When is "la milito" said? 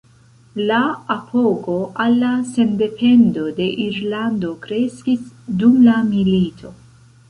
5.89-6.79